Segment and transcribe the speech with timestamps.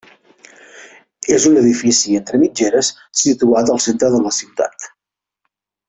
[1.35, 2.91] És un edifici entre mitgeres
[3.25, 4.93] situat al centre de la ciutat.